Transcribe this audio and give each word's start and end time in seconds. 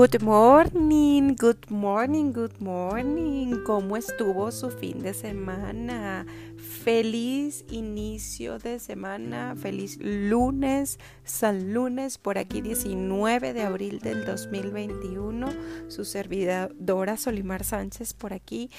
Good 0.00 0.22
morning, 0.22 1.36
good 1.36 1.68
morning, 1.68 2.32
good 2.32 2.58
morning. 2.58 3.62
¿Cómo 3.66 3.98
estuvo 3.98 4.50
su 4.50 4.70
fin 4.70 5.02
de 5.02 5.12
semana? 5.12 6.24
Feliz 6.56 7.66
inicio 7.68 8.58
de 8.58 8.78
semana, 8.78 9.54
feliz 9.56 9.98
lunes, 10.00 10.98
San 11.24 11.74
Lunes, 11.74 12.16
por 12.16 12.38
aquí 12.38 12.62
19 12.62 13.52
de 13.52 13.62
abril 13.62 13.98
del 13.98 14.24
2021. 14.24 15.48
Su 15.88 16.06
servidora 16.06 17.18
Solimar 17.18 17.62
Sánchez 17.62 18.14
por 18.14 18.32
aquí, 18.32 18.70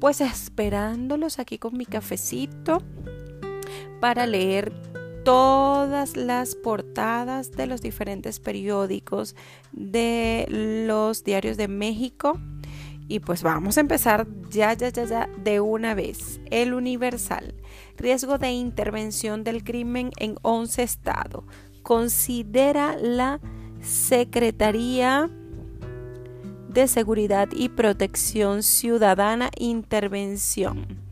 pues 0.00 0.22
esperándolos 0.22 1.40
aquí 1.40 1.58
con 1.58 1.76
mi 1.76 1.84
cafecito 1.84 2.78
para 4.00 4.26
leer 4.26 4.72
todas 5.24 6.16
las 6.16 6.54
portadas 6.54 7.52
de 7.52 7.66
los 7.66 7.80
diferentes 7.80 8.40
periódicos 8.40 9.34
de 9.72 10.46
los 10.48 11.24
diarios 11.24 11.56
de 11.56 11.68
México. 11.68 12.38
Y 13.08 13.20
pues 13.20 13.42
vamos 13.42 13.76
a 13.76 13.80
empezar 13.80 14.26
ya, 14.50 14.72
ya, 14.74 14.88
ya, 14.88 15.04
ya 15.04 15.28
de 15.42 15.60
una 15.60 15.94
vez. 15.94 16.40
El 16.50 16.74
Universal. 16.74 17.54
Riesgo 17.96 18.38
de 18.38 18.50
intervención 18.52 19.44
del 19.44 19.64
crimen 19.64 20.10
en 20.18 20.36
11 20.42 20.82
estados. 20.82 21.44
Considera 21.82 22.96
la 22.96 23.40
Secretaría 23.82 25.30
de 26.68 26.88
Seguridad 26.88 27.48
y 27.52 27.68
Protección 27.68 28.62
Ciudadana 28.62 29.50
intervención 29.58 31.04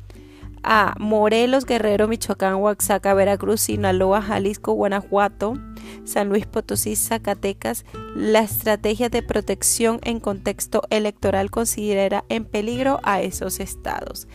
a 0.62 0.94
Morelos, 0.98 1.66
Guerrero, 1.66 2.08
Michoacán, 2.08 2.56
Oaxaca, 2.56 3.14
Veracruz, 3.14 3.62
Sinaloa, 3.62 4.22
Jalisco, 4.22 4.72
Guanajuato, 4.72 5.54
San 6.04 6.28
Luis 6.28 6.46
Potosí, 6.46 6.96
Zacatecas, 6.96 7.84
la 8.14 8.40
estrategia 8.40 9.08
de 9.08 9.22
protección 9.22 9.98
en 10.02 10.20
contexto 10.20 10.82
electoral 10.90 11.50
considera 11.50 12.24
en 12.28 12.44
peligro 12.44 13.00
a 13.02 13.22
esos 13.22 13.60
estados 13.60 14.28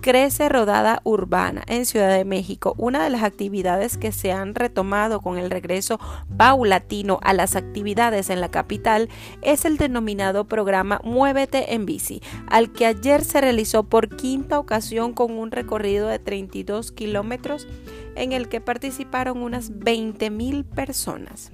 crece 0.00 0.48
rodada 0.48 1.00
urbana 1.04 1.62
en 1.66 1.86
Ciudad 1.86 2.14
de 2.16 2.24
México. 2.24 2.74
Una 2.78 3.04
de 3.04 3.10
las 3.10 3.22
actividades 3.22 3.96
que 3.96 4.12
se 4.12 4.32
han 4.32 4.54
retomado 4.54 5.20
con 5.20 5.38
el 5.38 5.50
regreso 5.50 6.00
paulatino 6.36 7.18
a 7.22 7.32
las 7.32 7.56
actividades 7.56 8.30
en 8.30 8.40
la 8.40 8.50
capital 8.50 9.08
es 9.42 9.64
el 9.64 9.76
denominado 9.76 10.44
programa 10.46 11.00
Muévete 11.04 11.74
en 11.74 11.86
bici, 11.86 12.22
al 12.48 12.72
que 12.72 12.86
ayer 12.86 13.24
se 13.24 13.40
realizó 13.40 13.84
por 13.84 14.16
quinta 14.16 14.58
ocasión 14.58 15.12
con 15.12 15.32
un 15.32 15.50
recorrido 15.50 16.08
de 16.08 16.18
32 16.18 16.92
kilómetros 16.92 17.68
en 18.16 18.32
el 18.32 18.48
que 18.48 18.60
participaron 18.60 19.42
unas 19.42 19.78
20 19.78 20.30
mil 20.30 20.64
personas 20.64 21.52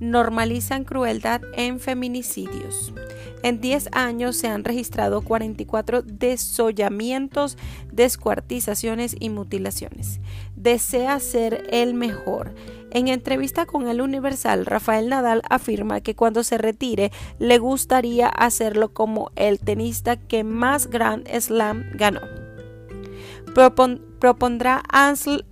normalizan 0.00 0.84
crueldad 0.84 1.42
en 1.54 1.78
feminicidios. 1.78 2.92
En 3.42 3.60
10 3.60 3.88
años 3.92 4.36
se 4.36 4.48
han 4.48 4.64
registrado 4.64 5.22
44 5.22 6.02
desollamientos, 6.02 7.56
descuartizaciones 7.90 9.16
y 9.18 9.30
mutilaciones. 9.30 10.20
Desea 10.56 11.18
ser 11.20 11.66
el 11.70 11.94
mejor. 11.94 12.54
En 12.90 13.08
entrevista 13.08 13.66
con 13.66 13.88
el 13.88 14.00
Universal, 14.00 14.66
Rafael 14.66 15.08
Nadal 15.08 15.42
afirma 15.48 16.00
que 16.00 16.14
cuando 16.14 16.42
se 16.42 16.58
retire 16.58 17.12
le 17.38 17.58
gustaría 17.58 18.28
hacerlo 18.28 18.92
como 18.92 19.30
el 19.36 19.58
tenista 19.58 20.16
que 20.16 20.44
más 20.44 20.88
Grand 20.88 21.26
Slam 21.28 21.84
ganó. 21.94 22.20
propondrá 24.18 24.82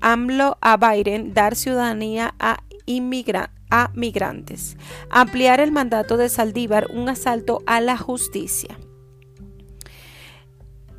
AMLO 0.00 0.58
a 0.60 0.76
Biden 0.76 1.32
dar 1.32 1.56
ciudadanía 1.56 2.34
a 2.38 2.58
inmigrantes 2.86 3.57
a 3.70 3.90
migrantes. 3.94 4.76
Ampliar 5.10 5.60
el 5.60 5.72
mandato 5.72 6.16
de 6.16 6.28
Saldívar, 6.28 6.88
un 6.92 7.08
asalto 7.08 7.62
a 7.66 7.80
la 7.80 7.96
justicia. 7.96 8.78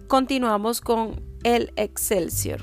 Continuamos 0.07 0.81
con 0.81 1.21
el 1.44 1.71
Excelsior. 1.75 2.61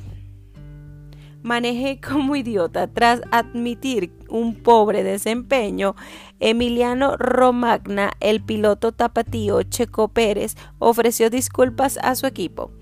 Maneje 1.43 2.01
como 2.01 2.35
idiota 2.35 2.89
tras 2.89 3.21
admitir 3.31 4.13
un 4.29 4.57
pobre 4.57 5.05
desempeño. 5.05 5.95
Emiliano 6.41 7.17
Romagna, 7.17 8.11
el 8.19 8.43
piloto 8.43 8.91
tapatío 8.91 9.63
Checo 9.63 10.09
Pérez, 10.09 10.57
ofreció 10.81 11.31
disculpas 11.31 11.99
a 12.03 12.17
su 12.17 12.27
equipo. 12.27 12.73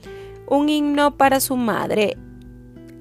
Un 0.49 0.71
himno 0.71 1.19
para 1.19 1.41
su 1.41 1.57
madre 1.57 2.17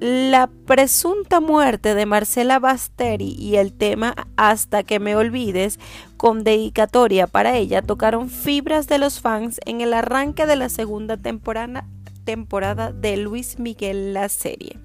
la 0.04 0.50
presunta 0.66 1.40
muerte 1.40 1.94
de 1.94 2.04
Marcela 2.04 2.58
Basteri 2.58 3.34
y 3.38 3.56
el 3.56 3.72
tema 3.72 4.14
Hasta 4.36 4.82
que 4.82 5.00
me 5.00 5.16
olvides, 5.16 5.80
con 6.18 6.44
dedicatoria 6.44 7.26
para 7.26 7.56
ella, 7.56 7.80
tocaron 7.80 8.28
fibras 8.28 8.86
de 8.86 8.98
los 8.98 9.22
fans 9.22 9.60
en 9.64 9.80
el 9.80 9.94
arranque 9.94 10.44
de 10.44 10.56
la 10.56 10.68
segunda 10.68 11.16
temporada, 11.16 11.86
temporada 12.24 12.92
de 12.92 13.16
Luis 13.16 13.58
Miguel 13.58 14.12
la 14.12 14.28
serie. 14.28 14.83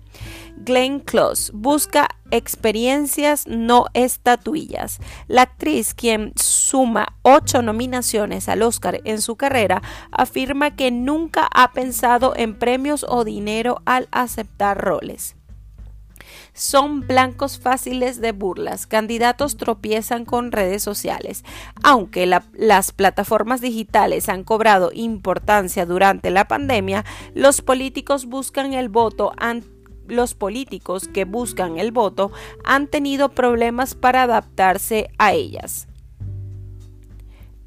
Glenn 0.57 0.99
Close 0.99 1.51
busca 1.53 2.09
experiencias, 2.31 3.47
no 3.47 3.85
estatuillas. 3.93 4.99
La 5.27 5.43
actriz, 5.43 5.93
quien 5.93 6.33
suma 6.35 7.15
ocho 7.21 7.61
nominaciones 7.61 8.49
al 8.49 8.61
Oscar 8.61 9.01
en 9.05 9.21
su 9.21 9.35
carrera, 9.35 9.81
afirma 10.11 10.75
que 10.75 10.91
nunca 10.91 11.47
ha 11.53 11.71
pensado 11.71 12.33
en 12.35 12.57
premios 12.57 13.05
o 13.07 13.23
dinero 13.23 13.81
al 13.85 14.07
aceptar 14.11 14.77
roles 14.77 15.35
son 16.53 17.07
blancos 17.07 17.59
fáciles 17.59 18.19
de 18.21 18.31
burlas. 18.33 18.85
Candidatos 18.85 19.57
tropiezan 19.57 20.25
con 20.25 20.51
redes 20.51 20.83
sociales. 20.83 21.43
Aunque 21.83 22.25
las 22.25 22.91
plataformas 22.91 23.61
digitales 23.61 24.29
han 24.29 24.43
cobrado 24.43 24.91
importancia 24.93 25.85
durante 25.85 26.31
la 26.31 26.47
pandemia, 26.47 27.05
los 27.33 27.61
políticos 27.61 28.25
buscan 28.25 28.73
el 28.73 28.89
voto 28.89 29.31
ante 29.37 29.78
los 30.11 30.35
políticos 30.35 31.07
que 31.07 31.25
buscan 31.25 31.79
el 31.79 31.91
voto 31.91 32.31
han 32.63 32.87
tenido 32.87 33.29
problemas 33.29 33.95
para 33.95 34.23
adaptarse 34.23 35.09
a 35.17 35.33
ellas. 35.33 35.87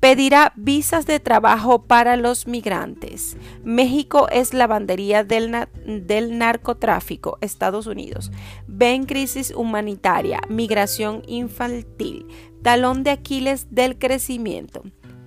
Pedirá 0.00 0.52
visas 0.56 1.06
de 1.06 1.20
trabajo 1.20 1.84
para 1.84 2.16
los 2.16 2.48
migrantes. 2.48 3.36
México 3.62 4.26
es 4.32 4.52
la 4.52 4.66
bandería 4.66 5.22
del, 5.22 5.68
del 5.86 6.38
narcotráfico. 6.38 7.38
Estados 7.40 7.86
Unidos. 7.86 8.32
Ven 8.66 9.06
crisis 9.06 9.52
humanitaria, 9.54 10.40
migración 10.48 11.22
infantil, 11.28 12.26
talón 12.62 13.04
de 13.04 13.10
Aquiles 13.10 13.68
del 13.70 13.96
crecimiento 13.96 14.82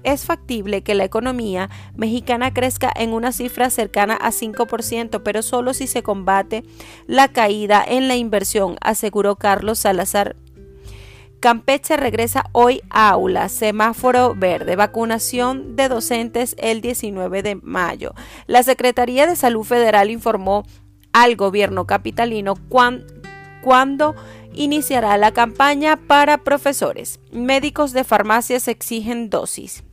es 0.06 0.26
factible 0.26 0.84
que 0.84 0.96
la 0.96 1.04
economía 1.04 1.70
mexicana 1.96 2.54
crezca 2.54 2.92
en 2.96 3.12
una 3.12 3.32
cifra 3.32 3.70
cercana 3.70 4.16
a 4.16 4.32
5%, 4.32 5.22
pero 5.24 5.42
solo 5.42 5.74
si 5.74 5.88
se 5.88 6.04
combate 6.04 6.64
la 7.08 7.28
caída 7.28 7.84
en 7.86 8.08
la 8.08 8.16
inversión, 8.16 8.78
aseguró 8.82 9.36
Carlos 9.36 9.80
Salazar. 9.80 10.38
Campeche 11.40 11.98
regresa 11.98 12.46
hoy 12.54 12.82
a 12.90 13.10
aula, 13.10 13.50
semáforo 13.50 14.34
verde, 14.36 14.76
vacunación 14.76 15.76
de 15.76 15.90
docentes 15.90 16.56
el 16.58 16.82
19 16.82 17.44
de 17.44 17.56
mayo. 17.56 18.14
La 18.48 18.64
Secretaría 18.64 19.28
de 19.28 19.36
Salud 19.36 19.64
Federal 19.64 20.10
informó 20.10 20.64
al 21.14 21.36
gobierno 21.36 21.86
capitalino 21.86 22.56
cuándo 22.68 24.16
iniciará 24.54 25.18
la 25.18 25.34
campaña 25.34 25.98
para 25.98 26.40
profesores. 26.40 27.20
Médicos 27.32 27.92
de 27.94 28.04
farmacias 28.04 28.68
exigen 28.68 29.30
dosis. 29.30 29.84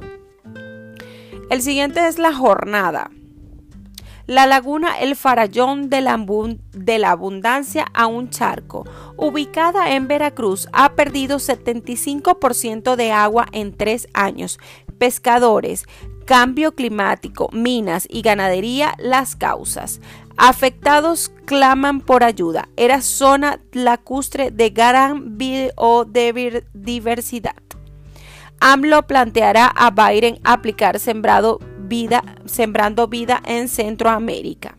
El 1.49 1.61
siguiente 1.61 2.05
es 2.07 2.19
la 2.19 2.33
jornada. 2.33 3.09
La 4.25 4.47
laguna 4.47 4.99
El 4.99 5.17
Farallón 5.17 5.89
de 5.89 5.99
la, 5.99 6.13
Abundancia 7.11 7.85
a 7.93 8.07
un 8.07 8.29
charco, 8.29 8.85
ubicada 9.17 9.95
en 9.95 10.07
Veracruz, 10.07 10.69
ha 10.71 10.93
perdido 10.93 11.39
75% 11.39 12.95
de 12.95 13.11
agua 13.11 13.47
en 13.51 13.75
tres 13.75 14.07
años. 14.13 14.59
Pescadores, 14.97 15.83
cambio 16.25 16.73
climático, 16.73 17.49
minas 17.51 18.07
y 18.09 18.21
ganadería 18.21 18.95
las 18.97 19.35
causas. 19.35 19.99
Afectados 20.37 21.33
claman 21.43 21.99
por 21.99 22.23
ayuda. 22.23 22.69
Era 22.77 23.01
zona 23.01 23.59
lacustre 23.73 24.51
de 24.51 24.69
gran 24.69 25.37
biodiversidad. 25.37 27.61
AMLO 28.61 29.05
planteará 29.05 29.67
a 29.67 29.91
Biden 29.91 30.39
aplicar 30.45 30.97
sembrado 30.97 31.59
vida, 31.93 32.23
sembrando 32.45 33.07
vida 33.07 33.39
en 33.45 33.67
Centroamérica. 33.67 34.75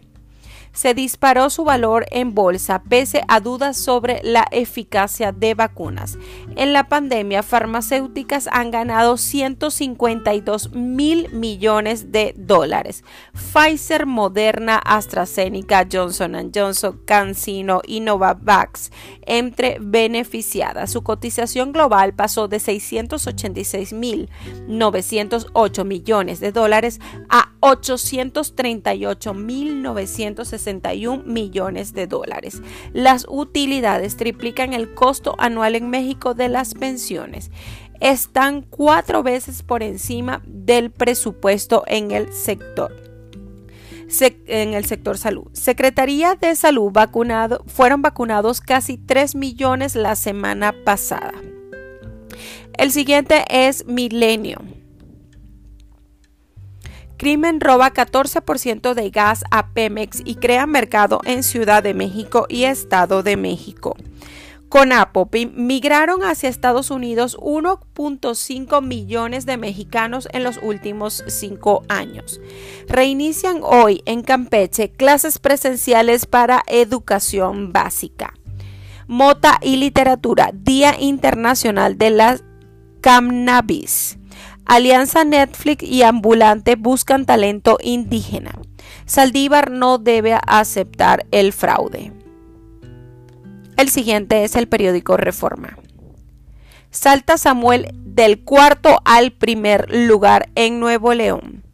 Se 0.75 0.93
disparó 0.93 1.49
su 1.49 1.65
valor 1.65 2.05
en 2.11 2.35
bolsa 2.35 2.82
pese 2.82 3.23
a 3.29 3.41
dudas 3.41 3.79
sobre 3.79 4.21
la 4.23 4.47
eficacia 4.50 5.32
de 5.32 5.55
vacunas. 5.55 6.19
En 6.56 6.73
la 6.73 6.88
pandemia, 6.88 7.43
farmacéuticas 7.43 8.49
han 8.53 8.71
ganado 8.71 9.17
152 9.17 10.73
mil 10.73 11.31
millones 11.31 12.12
de 12.12 12.35
dólares. 12.37 13.05
Pfizer, 13.32 14.05
Moderna, 14.05 14.76
AstraZeneca, 14.76 15.87
Johnson 15.91 16.53
Johnson, 16.55 17.00
CanSino 17.06 17.81
y 17.87 18.00
Novavax 18.00 18.91
entre 19.23 19.79
beneficiadas. 19.81 20.91
Su 20.91 21.03
cotización 21.03 21.73
global 21.73 22.15
pasó 22.15 22.49
de 22.49 22.59
686 22.61 23.93
mil 23.93 24.29
908 24.67 25.85
millones 25.85 26.41
de 26.41 26.53
dólares 26.53 27.00
a 27.29 27.53
838 27.61 29.35
mil 29.35 29.82
961 30.64 31.25
millones 31.25 31.93
de 31.93 32.06
dólares. 32.06 32.62
Las 32.93 33.26
utilidades 33.28 34.16
triplican 34.16 34.72
el 34.72 34.94
costo 34.94 35.34
anual 35.38 35.75
en 35.75 35.90
México 35.90 36.34
de 36.34 36.49
las 36.49 36.75
pensiones. 36.75 37.50
Están 38.00 38.62
cuatro 38.62 39.22
veces 39.22 39.62
por 39.62 39.82
encima 39.82 40.43
del 40.46 40.90
presupuesto 40.90 41.84
en 41.87 42.11
el 42.11 42.32
sector 42.32 43.05
en 44.46 44.75
el 44.75 44.84
sector 44.84 45.19
salud. 45.19 45.46
Secretaría 45.52 46.34
de 46.34 46.55
Salud 46.56 46.93
fueron 47.67 48.02
vacunados 48.02 48.60
casi 48.60 48.99
3 48.99 49.34
millones 49.34 49.96
la 49.96 50.14
semana 50.14 50.75
pasada. 50.84 51.32
El 52.76 52.90
siguiente 52.90 53.44
es 53.49 53.87
Milenio. 53.87 54.58
Crimen 57.25 57.59
roba 57.59 57.91
14% 57.91 58.93
de 58.93 59.09
gas 59.09 59.44
a 59.50 59.69
Pemex 59.69 60.21
y 60.26 60.35
crea 60.35 60.67
mercado 60.67 61.23
en 61.25 61.43
Ciudad 61.43 61.82
de 61.82 61.94
México 61.94 62.44
y 62.50 62.65
Estado 62.65 63.23
de 63.23 63.38
México. 63.38 63.97
Con 64.69 64.93
Apple 64.93 65.50
migraron 65.55 66.23
hacia 66.23 66.50
Estados 66.50 66.91
Unidos 66.91 67.38
1.5 67.38 68.82
millones 68.82 69.47
de 69.47 69.56
mexicanos 69.56 70.29
en 70.35 70.44
los 70.44 70.59
últimos 70.62 71.25
cinco 71.29 71.82
años. 71.88 72.43
Reinician 72.88 73.61
hoy 73.62 74.03
en 74.05 74.20
Campeche 74.20 74.91
clases 74.91 75.38
presenciales 75.38 76.27
para 76.27 76.62
educación 76.67 77.73
básica. 77.73 78.35
Mota 79.06 79.59
y 79.62 79.77
literatura, 79.77 80.50
Día 80.53 81.00
Internacional 81.00 81.97
de 81.97 82.11
la 82.11 82.38
Cannabis. 83.00 84.19
Alianza 84.66 85.25
Netflix 85.25 85.84
y 85.84 86.02
Ambulante 86.02 86.76
buscan 86.76 87.26
talento 87.26 87.78
indígena. 87.82 88.58
Saldívar 89.06 89.70
no 89.70 89.99
debe 89.99 90.38
aceptar 90.46 91.26
el 91.31 91.52
fraude. 91.52 92.12
El 93.76 93.88
siguiente 93.88 94.44
es 94.44 94.56
el 94.56 94.69
periódico 94.69 95.16
Reforma. 95.16 95.76
Salta 96.90 97.37
Samuel 97.38 97.88
del 98.05 98.44
cuarto 98.44 99.00
al 99.05 99.32
primer 99.32 99.93
lugar 99.93 100.49
en 100.55 100.78
Nuevo 100.78 101.12
León. 101.12 101.64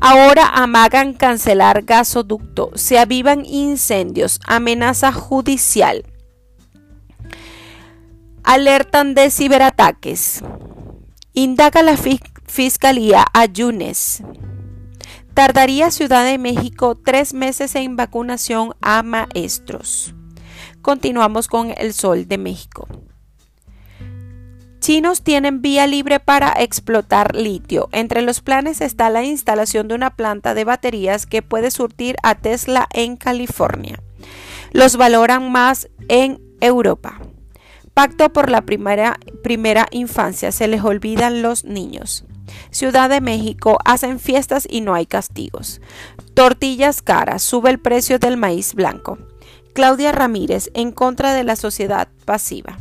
Ahora 0.00 0.46
amagan 0.46 1.12
cancelar 1.12 1.82
gasoducto, 1.82 2.70
se 2.74 2.98
avivan 2.98 3.44
incendios, 3.44 4.40
amenaza 4.46 5.12
judicial. 5.12 6.04
Alertan 8.44 9.14
de 9.14 9.30
ciberataques. 9.30 10.42
Indaga 11.38 11.84
la 11.84 11.96
Fiscalía 12.46 13.24
a 13.32 13.44
Yunes. 13.44 14.24
Tardaría 15.34 15.92
Ciudad 15.92 16.24
de 16.24 16.36
México 16.36 16.96
tres 16.96 17.32
meses 17.32 17.76
en 17.76 17.94
vacunación 17.94 18.74
a 18.80 19.04
maestros. 19.04 20.16
Continuamos 20.82 21.46
con 21.46 21.72
el 21.78 21.92
Sol 21.92 22.26
de 22.26 22.38
México. 22.38 22.88
Chinos 24.80 25.22
tienen 25.22 25.62
vía 25.62 25.86
libre 25.86 26.18
para 26.18 26.52
explotar 26.58 27.36
litio. 27.36 27.88
Entre 27.92 28.22
los 28.22 28.40
planes 28.40 28.80
está 28.80 29.08
la 29.08 29.22
instalación 29.22 29.86
de 29.86 29.94
una 29.94 30.16
planta 30.16 30.54
de 30.54 30.64
baterías 30.64 31.24
que 31.24 31.42
puede 31.42 31.70
surtir 31.70 32.16
a 32.24 32.34
Tesla 32.34 32.88
en 32.92 33.16
California. 33.16 34.02
Los 34.72 34.96
valoran 34.96 35.52
más 35.52 35.88
en 36.08 36.40
Europa. 36.60 37.20
Pacto 37.98 38.32
por 38.32 38.48
la 38.48 38.62
primera, 38.62 39.18
primera 39.42 39.88
infancia. 39.90 40.52
Se 40.52 40.68
les 40.68 40.84
olvidan 40.84 41.42
los 41.42 41.64
niños. 41.64 42.24
Ciudad 42.70 43.10
de 43.10 43.20
México 43.20 43.76
hacen 43.84 44.20
fiestas 44.20 44.68
y 44.70 44.82
no 44.82 44.94
hay 44.94 45.04
castigos. 45.04 45.80
Tortillas 46.32 47.02
caras. 47.02 47.42
Sube 47.42 47.70
el 47.70 47.80
precio 47.80 48.20
del 48.20 48.36
maíz 48.36 48.74
blanco. 48.74 49.18
Claudia 49.74 50.12
Ramírez 50.12 50.70
en 50.74 50.92
contra 50.92 51.34
de 51.34 51.42
la 51.42 51.56
sociedad 51.56 52.06
pasiva. 52.24 52.78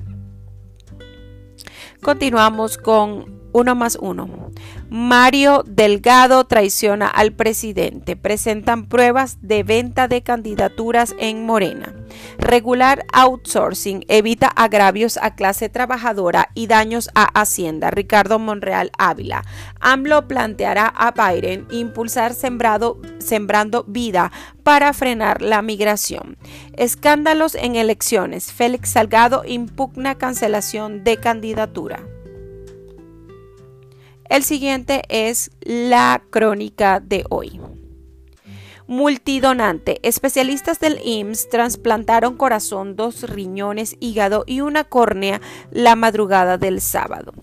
Continuamos 2.04 2.78
con 2.78 3.42
uno 3.54 3.74
más 3.74 3.98
uno. 4.00 4.47
Mario 4.90 5.64
Delgado 5.68 6.46
traiciona 6.46 7.08
al 7.08 7.34
presidente. 7.34 8.16
Presentan 8.16 8.88
pruebas 8.88 9.38
de 9.42 9.64
venta 9.64 10.08
de 10.08 10.24
candidaturas 10.24 11.14
en 11.20 11.46
Morena. 11.46 11.94
Regular 12.38 13.06
outsourcing 13.12 14.06
evita 14.08 14.48
agravios 14.48 15.18
a 15.18 15.36
clase 15.36 15.68
trabajadora 15.68 16.50
y 16.54 16.68
daños 16.68 17.10
a 17.16 17.26
Hacienda. 17.26 17.92
Ricardo 17.92 18.40
Monreal 18.40 18.92
Ávila. 18.98 19.44
AMLO 19.82 20.28
planteará 20.28 20.88
a 20.88 21.12
Biden 21.12 21.68
impulsar 21.70 22.34
sembrado, 22.34 23.02
sembrando 23.20 23.84
vida 23.88 24.32
para 24.64 24.94
frenar 24.94 25.42
la 25.42 25.62
migración. 25.62 26.38
Escándalos 26.78 27.56
en 27.56 27.76
elecciones. 27.76 28.54
Félix 28.54 28.92
Salgado 28.92 29.44
impugna 29.46 30.16
cancelación 30.16 31.04
de 31.04 31.18
candidatura. 31.18 32.17
El 34.30 34.44
siguiente 34.44 35.04
es 35.10 35.52
la 35.62 36.22
crónica 36.30 37.00
de 37.00 37.24
hoy. 37.30 37.62
Multidonante. 38.88 40.00
Especialistas 40.08 40.80
del 40.80 41.00
IMSS 41.04 41.50
trasplantaron 41.50 42.38
corazón, 42.38 42.96
dos 42.96 43.30
riñones, 43.30 43.98
hígado 44.00 44.44
y 44.48 44.62
una 44.62 44.86
córnea 44.86 45.42
la 45.72 45.96
madrugada 45.96 46.58
del 46.58 46.80
sábado. 46.82 47.34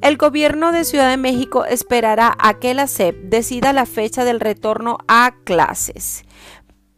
El 0.00 0.16
gobierno 0.16 0.72
de 0.72 0.84
Ciudad 0.84 1.10
de 1.10 1.16
México 1.16 1.64
esperará 1.64 2.34
a 2.38 2.58
que 2.58 2.74
la 2.74 2.86
SEP 2.86 3.16
decida 3.24 3.72
la 3.72 3.86
fecha 3.86 4.24
del 4.24 4.40
retorno 4.40 4.98
a 5.08 5.34
clases 5.44 6.24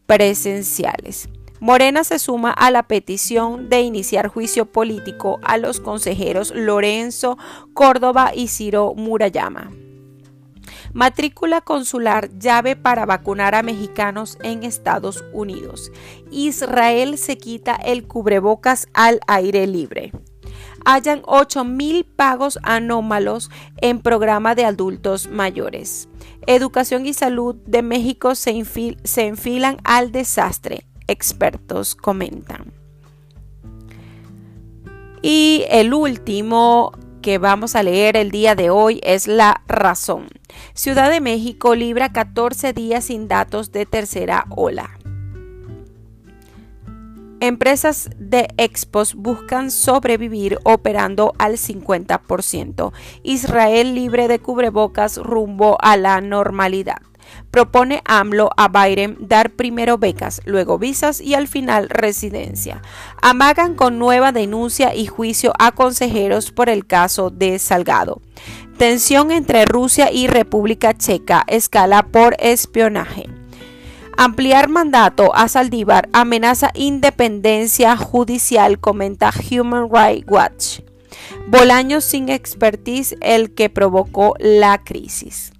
presenciales. 0.05 1.29
Morena 1.61 2.03
se 2.03 2.19
suma 2.19 2.51
a 2.51 2.69
la 2.69 2.83
petición 2.83 3.69
de 3.69 3.81
iniciar 3.81 4.27
juicio 4.27 4.65
político 4.65 5.39
a 5.41 5.57
los 5.57 5.79
consejeros 5.79 6.51
Lorenzo 6.53 7.37
Córdoba 7.73 8.31
y 8.35 8.49
Ciro 8.49 8.93
Murayama. 8.93 9.71
Matrícula 10.91 11.61
consular 11.61 12.29
llave 12.37 12.75
para 12.75 13.05
vacunar 13.05 13.55
a 13.55 13.63
mexicanos 13.63 14.37
en 14.43 14.63
Estados 14.63 15.23
Unidos. 15.31 15.91
Israel 16.29 17.17
se 17.17 17.37
quita 17.37 17.75
el 17.75 18.05
cubrebocas 18.05 18.87
al 18.93 19.21
aire 19.27 19.65
libre. 19.65 20.11
Hayan 20.83 21.21
8 21.25 21.63
mil 21.63 22.05
pagos 22.05 22.59
anómalos 22.63 23.49
en 23.77 24.01
programa 24.01 24.55
de 24.55 24.65
adultos 24.65 25.27
mayores. 25.27 26.09
Educación 26.47 27.05
y 27.05 27.13
salud 27.13 27.55
de 27.65 27.81
México 27.81 28.35
se 28.35 28.51
enfilan 29.15 29.77
al 29.83 30.11
desastre 30.11 30.85
expertos 31.07 31.95
comentan. 31.95 32.73
Y 35.21 35.65
el 35.69 35.93
último 35.93 36.91
que 37.21 37.39
vamos 37.39 37.75
a 37.75 37.81
leer 37.81 38.17
el 38.17 38.29
día 38.29 38.53
de 38.53 38.69
hoy 38.69 39.01
es 39.03 39.27
La 39.27 39.63
Razón. 39.67 40.27
Ciudad 40.75 41.09
de 41.09 41.21
México 41.21 41.73
libra 41.73 42.13
14 42.13 42.73
días 42.73 43.05
sin 43.05 43.27
datos 43.27 43.71
de 43.71 43.87
tercera 43.87 44.45
ola. 44.51 44.91
Empresas 47.39 48.09
de 48.17 48.47
expos 48.57 49.15
buscan 49.15 49.69
sobrevivir 49.69 50.59
operando 50.63 51.33
al 51.37 51.53
50%. 51.53 52.93
Israel 53.23 53.95
libre 53.95 54.27
de 54.27 54.39
cubrebocas 54.39 55.17
rumbo 55.17 55.77
a 55.81 55.97
la 55.97 56.21
normalidad. 56.21 57.01
Propone 57.51 58.01
AMLO 58.05 58.49
a 58.57 58.67
Biden 58.67 59.17
dar 59.19 59.51
primero 59.51 59.97
becas, 59.97 60.41
luego 60.45 60.77
visas 60.77 61.21
y 61.21 61.33
al 61.33 61.47
final 61.47 61.89
residencia. 61.89 62.81
Amagan 63.21 63.75
con 63.75 63.99
nueva 63.99 64.31
denuncia 64.31 64.93
y 64.93 65.05
juicio 65.05 65.53
a 65.59 65.71
consejeros 65.71 66.51
por 66.51 66.69
el 66.69 66.85
caso 66.85 67.29
de 67.29 67.59
Salgado. 67.59 68.21
Tensión 68.77 69.31
entre 69.31 69.65
Rusia 69.65 70.11
y 70.11 70.27
República 70.27 70.93
Checa 70.93 71.43
escala 71.47 72.03
por 72.03 72.35
espionaje. 72.39 73.29
Ampliar 74.17 74.69
mandato 74.69 75.35
a 75.35 75.49
Saldívar 75.49 76.07
amenaza 76.13 76.71
independencia 76.73 77.97
judicial, 77.97 78.79
comenta 78.79 79.31
Human 79.51 79.89
Rights 79.91 80.25
Watch. 80.29 80.79
Bolaños 81.47 82.05
sin 82.05 82.29
expertise 82.29 83.17
el 83.21 83.53
que 83.53 83.69
provocó 83.69 84.35
la 84.39 84.83
crisis. 84.83 85.51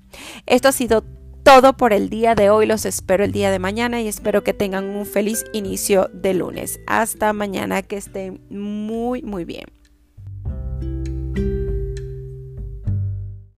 Esto 0.46 0.70
ha 0.70 0.72
sido 0.72 1.04
todo 1.46 1.74
por 1.74 1.94
el 1.94 2.10
día 2.10 2.34
de 2.34 2.50
hoy. 2.50 2.66
Los 2.66 2.86
espero 2.86 3.24
el 3.24 3.32
día 3.32 3.52
de 3.52 3.60
mañana 3.60 4.02
y 4.02 4.08
espero 4.08 4.44
que 4.44 4.54
tengan 4.54 4.86
un 4.86 5.06
feliz 5.06 5.46
inicio 5.54 6.10
de 6.12 6.34
lunes. 6.34 6.80
Hasta 6.88 7.32
mañana, 7.34 7.84
que 7.84 7.98
estén 7.98 8.42
muy, 8.50 9.22
muy 9.22 9.46
bien. 9.46 9.66